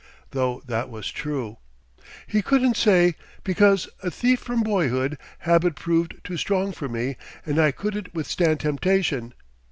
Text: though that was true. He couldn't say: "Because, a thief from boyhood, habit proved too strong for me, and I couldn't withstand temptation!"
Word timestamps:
though 0.31 0.63
that 0.65 0.89
was 0.89 1.11
true. 1.11 1.59
He 2.25 2.41
couldn't 2.41 2.75
say: 2.75 3.13
"Because, 3.43 3.87
a 4.01 4.09
thief 4.09 4.39
from 4.39 4.61
boyhood, 4.63 5.15
habit 5.37 5.75
proved 5.75 6.15
too 6.23 6.37
strong 6.37 6.71
for 6.71 6.89
me, 6.89 7.17
and 7.45 7.59
I 7.59 7.69
couldn't 7.69 8.11
withstand 8.11 8.61
temptation!" 8.61 9.35